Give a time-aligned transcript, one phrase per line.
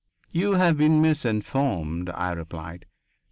[0.31, 2.87] "You have been misinformed," I replied.